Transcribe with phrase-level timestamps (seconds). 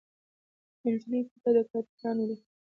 [0.81, 2.35] منځنۍ ګوته کاپیټانو ده.